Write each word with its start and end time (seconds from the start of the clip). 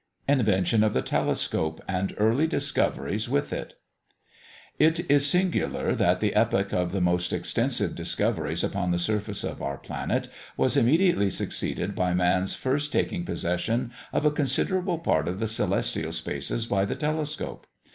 INVENTION 0.27 0.83
OF 0.83 0.93
THE 0.93 1.03
TELESCOPE, 1.03 1.79
AND 1.87 2.15
EARLY 2.17 2.47
DISCOVERIES 2.47 3.29
WITH 3.29 3.53
IT. 3.53 3.75
It 4.79 5.01
is 5.11 5.27
singular 5.27 5.93
that 5.93 6.19
the 6.21 6.33
epoch 6.33 6.73
of 6.73 6.91
the 6.91 6.99
most 6.99 7.31
extensive 7.31 7.93
discoveries 7.93 8.63
upon 8.63 8.89
the 8.89 8.97
surface 8.97 9.43
of 9.43 9.61
our 9.61 9.77
planet 9.77 10.27
was 10.57 10.75
immediately 10.75 11.29
succeeded 11.29 11.93
by 11.93 12.15
man's 12.15 12.55
first 12.55 12.91
taking 12.91 13.25
possession 13.25 13.91
of 14.11 14.25
a 14.25 14.31
considerable 14.31 14.97
part 14.97 15.27
of 15.27 15.39
the 15.39 15.47
celestial 15.47 16.11
spaces 16.13 16.65
by 16.65 16.83
the 16.83 16.95
telescope. 16.95 17.67